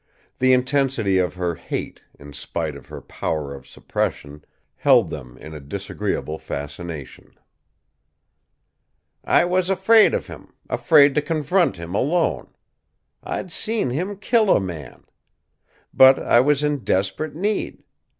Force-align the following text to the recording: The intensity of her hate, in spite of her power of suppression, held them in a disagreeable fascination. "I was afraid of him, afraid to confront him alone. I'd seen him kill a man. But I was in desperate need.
The 0.39 0.51
intensity 0.51 1.19
of 1.19 1.35
her 1.35 1.53
hate, 1.53 2.01
in 2.17 2.33
spite 2.33 2.75
of 2.75 2.87
her 2.87 3.01
power 3.01 3.53
of 3.53 3.67
suppression, 3.67 4.43
held 4.77 5.09
them 5.09 5.37
in 5.37 5.53
a 5.53 5.59
disagreeable 5.59 6.39
fascination. 6.39 7.37
"I 9.23 9.45
was 9.45 9.69
afraid 9.69 10.15
of 10.15 10.25
him, 10.25 10.55
afraid 10.67 11.13
to 11.13 11.21
confront 11.21 11.77
him 11.77 11.93
alone. 11.93 12.55
I'd 13.21 13.51
seen 13.51 13.91
him 13.91 14.17
kill 14.17 14.49
a 14.49 14.59
man. 14.59 15.03
But 15.93 16.17
I 16.17 16.39
was 16.39 16.63
in 16.63 16.79
desperate 16.83 17.35
need. 17.35 17.83